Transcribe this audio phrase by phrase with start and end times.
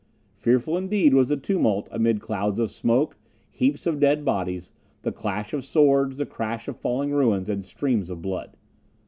[0.39, 3.19] Fearful, indeed, was the tumult amid clouds of smoke,
[3.51, 4.71] heaps of dead bodies,
[5.03, 8.57] the clash of swords, the crash of falling ruins, and streams of blood.